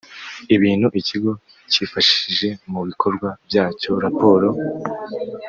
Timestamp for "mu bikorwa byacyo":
2.71-3.91